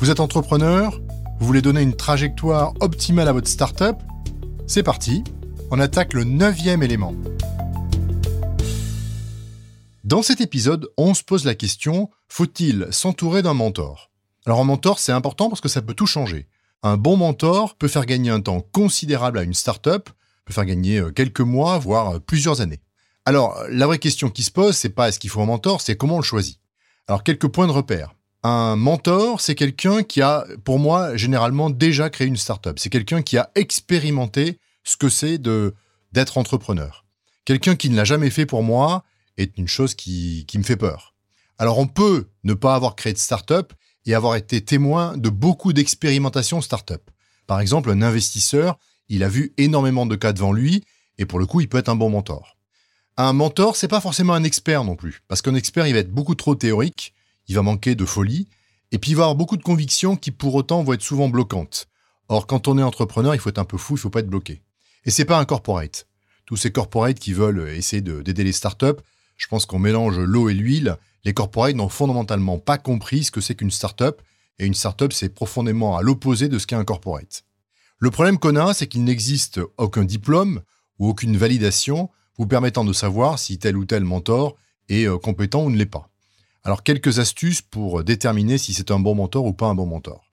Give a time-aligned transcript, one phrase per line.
[0.00, 0.98] Vous êtes entrepreneur
[1.40, 3.96] Vous voulez donner une trajectoire optimale à votre startup
[4.66, 5.22] C'est parti,
[5.70, 7.14] on attaque le neuvième élément.
[10.02, 14.10] Dans cet épisode, on se pose la question, faut-il s'entourer d'un mentor?
[14.46, 16.48] Alors un mentor, c'est important parce que ça peut tout changer.
[16.82, 20.08] Un bon mentor peut faire gagner un temps considérable à une startup,
[20.46, 22.80] peut faire gagner euh, quelques mois, voire euh, plusieurs années.
[23.26, 25.94] Alors, la vraie question qui se pose, c'est pas est-ce qu'il faut un mentor, c'est
[25.94, 26.58] comment on le choisit.
[27.06, 28.14] Alors, quelques points de repère.
[28.42, 32.78] Un mentor, c'est quelqu'un qui a, pour moi, généralement déjà créé une startup.
[32.78, 35.74] C'est quelqu'un qui a expérimenté ce que c'est de
[36.12, 37.04] d'être entrepreneur.
[37.44, 39.04] Quelqu'un qui ne l'a jamais fait pour moi
[39.36, 41.14] est une chose qui, qui me fait peur.
[41.58, 43.72] Alors on peut ne pas avoir créé de startup
[44.06, 47.10] et avoir été témoin de beaucoup d'expérimentations startup.
[47.46, 50.82] Par exemple, un investisseur, il a vu énormément de cas devant lui
[51.18, 52.56] et pour le coup, il peut être un bon mentor.
[53.16, 56.10] Un mentor, c'est pas forcément un expert non plus, parce qu'un expert, il va être
[56.10, 57.12] beaucoup trop théorique
[57.50, 58.46] il va manquer de folie,
[58.92, 61.88] et puis il va avoir beaucoup de convictions qui pour autant vont être souvent bloquantes.
[62.28, 64.30] Or, quand on est entrepreneur, il faut être un peu fou, il faut pas être
[64.30, 64.62] bloqué.
[65.04, 66.06] Et c'est pas un corporate.
[66.46, 69.02] Tous ces corporates qui veulent essayer d'aider les startups,
[69.36, 70.96] je pense qu'on mélange l'eau et l'huile.
[71.24, 74.22] Les corporates n'ont fondamentalement pas compris ce que c'est qu'une startup,
[74.60, 77.42] et une startup, c'est profondément à l'opposé de ce qu'est un corporate.
[77.98, 80.62] Le problème qu'on a, c'est qu'il n'existe aucun diplôme
[81.00, 84.56] ou aucune validation vous permettant de savoir si tel ou tel mentor
[84.88, 86.09] est euh, compétent ou ne l'est pas.
[86.64, 90.24] Alors, quelques astuces pour déterminer si c'est un bon mentor ou pas un bon mentor.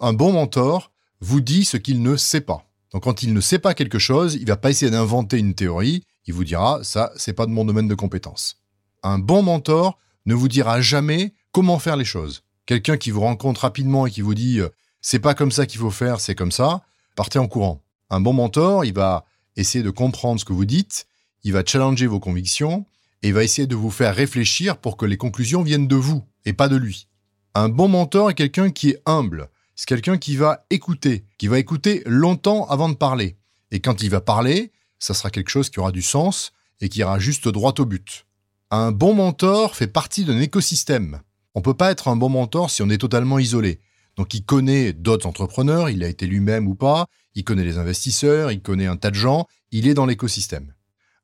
[0.00, 2.66] Un bon mentor vous dit ce qu'il ne sait pas.
[2.92, 6.04] Donc, quand il ne sait pas quelque chose, il va pas essayer d'inventer une théorie.
[6.26, 8.58] Il vous dira, ça, c'est pas de mon domaine de compétence.
[9.02, 12.42] Un bon mentor ne vous dira jamais comment faire les choses.
[12.66, 14.60] Quelqu'un qui vous rencontre rapidement et qui vous dit,
[15.00, 16.82] c'est pas comme ça qu'il faut faire, c'est comme ça,
[17.16, 17.82] partez en courant.
[18.10, 19.24] Un bon mentor, il va
[19.56, 21.06] essayer de comprendre ce que vous dites,
[21.44, 22.86] il va challenger vos convictions,
[23.22, 26.52] et va essayer de vous faire réfléchir pour que les conclusions viennent de vous et
[26.52, 27.08] pas de lui.
[27.54, 29.48] Un bon mentor est quelqu'un qui est humble.
[29.76, 33.36] C'est quelqu'un qui va écouter, qui va écouter longtemps avant de parler.
[33.70, 37.00] Et quand il va parler, ça sera quelque chose qui aura du sens et qui
[37.00, 38.26] ira juste droit au but.
[38.70, 41.20] Un bon mentor fait partie d'un écosystème.
[41.54, 43.80] On ne peut pas être un bon mentor si on est totalement isolé.
[44.16, 48.52] Donc il connaît d'autres entrepreneurs, il a été lui-même ou pas, il connaît les investisseurs,
[48.52, 50.74] il connaît un tas de gens, il est dans l'écosystème.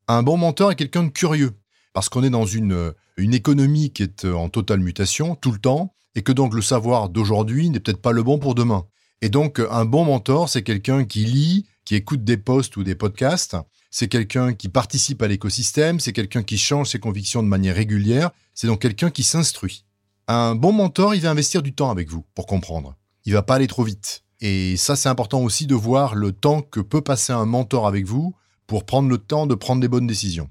[0.08, 1.52] Un bon mentor est quelqu'un de curieux
[1.98, 5.96] parce qu'on est dans une, une économie qui est en totale mutation tout le temps,
[6.14, 8.86] et que donc le savoir d'aujourd'hui n'est peut-être pas le bon pour demain.
[9.20, 12.94] Et donc un bon mentor, c'est quelqu'un qui lit, qui écoute des posts ou des
[12.94, 13.56] podcasts,
[13.90, 18.30] c'est quelqu'un qui participe à l'écosystème, c'est quelqu'un qui change ses convictions de manière régulière,
[18.54, 19.84] c'est donc quelqu'un qui s'instruit.
[20.28, 22.94] Un bon mentor, il va investir du temps avec vous pour comprendre.
[23.24, 24.22] Il va pas aller trop vite.
[24.40, 28.06] Et ça, c'est important aussi de voir le temps que peut passer un mentor avec
[28.06, 28.36] vous
[28.68, 30.48] pour prendre le temps de prendre des bonnes décisions.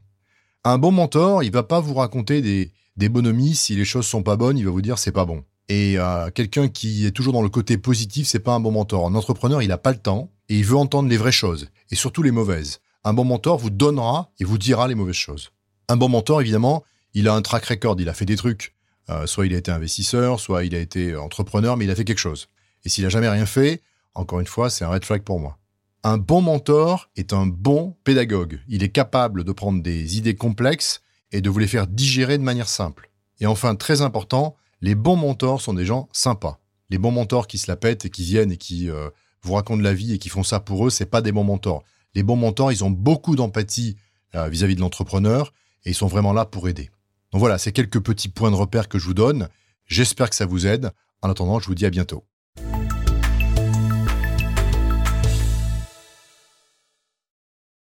[0.70, 3.56] Un bon mentor, il va pas vous raconter des, bonhomies.
[3.56, 5.46] Si les choses sont pas bonnes, il va vous dire c'est pas bon.
[5.70, 9.08] Et euh, quelqu'un qui est toujours dans le côté positif, c'est pas un bon mentor.
[9.08, 11.96] Un entrepreneur, il n'a pas le temps et il veut entendre les vraies choses et
[11.96, 12.82] surtout les mauvaises.
[13.06, 15.52] Un bon mentor vous donnera et vous dira les mauvaises choses.
[15.88, 18.76] Un bon mentor, évidemment, il a un track record, il a fait des trucs.
[19.10, 22.04] Euh, soit il a été investisseur, soit il a été entrepreneur, mais il a fait
[22.04, 22.50] quelque chose.
[22.84, 23.84] Et s'il a jamais rien fait,
[24.16, 25.60] encore une fois, c'est un red flag pour moi.
[26.04, 28.62] Un bon mentor est un bon pédagogue.
[28.68, 32.44] Il est capable de prendre des idées complexes et de vous les faire digérer de
[32.44, 33.10] manière simple.
[33.40, 36.60] Et enfin, très important, les bons mentors sont des gens sympas.
[36.90, 39.10] Les bons mentors qui se la pètent et qui viennent et qui euh,
[39.42, 41.84] vous racontent la vie et qui font ça pour eux, c'est pas des bons mentors.
[42.16, 43.98] Les bons mentors, ils ont beaucoup d'empathie
[44.36, 45.54] euh, vis-à-vis de l'entrepreneur
[45.84, 46.90] et ils sont vraiment là pour aider.
[47.32, 49.50] Donc voilà, c'est quelques petits points de repère que je vous donne.
[49.86, 50.92] J'espère que ça vous aide.
[51.22, 52.24] En attendant, je vous dis à bientôt.